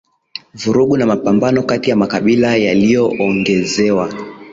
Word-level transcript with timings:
vurugu 0.53 0.97
na 0.97 1.05
mapambano 1.05 1.63
kati 1.63 1.89
ya 1.89 1.95
makabila 1.95 2.55
yaliyoongezewa 2.55 4.13